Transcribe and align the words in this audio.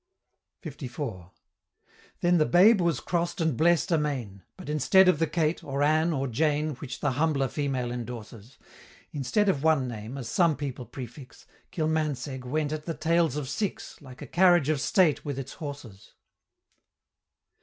LIV. 0.65 1.29
Then 2.21 2.39
the 2.39 2.45
babe 2.47 2.81
was 2.81 2.99
cross'd 2.99 3.39
and 3.39 3.55
bless'd 3.55 3.91
amain! 3.91 4.41
But 4.57 4.67
instead 4.67 5.07
of 5.07 5.19
the 5.19 5.27
Kate, 5.27 5.63
or 5.63 5.83
Ann, 5.83 6.11
or 6.11 6.25
Jane, 6.25 6.71
Which 6.77 7.01
the 7.01 7.11
humbler 7.11 7.47
female 7.47 7.91
endorses 7.91 8.57
Instead 9.11 9.47
of 9.47 9.61
one 9.61 9.87
name, 9.87 10.17
as 10.17 10.27
some 10.27 10.55
people 10.55 10.87
prefix, 10.87 11.45
Kilmansegg 11.71 12.45
went 12.45 12.71
at 12.71 12.85
the 12.87 12.95
tails 12.95 13.35
of 13.35 13.47
six, 13.47 14.01
Like 14.01 14.23
a 14.23 14.25
carriage 14.25 14.69
of 14.69 14.81
state 14.81 15.23
with 15.23 15.37
its 15.37 15.53
horses. 15.61 16.13